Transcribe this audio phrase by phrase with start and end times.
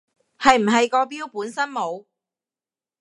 [0.39, 2.05] 係唔係個表本身冇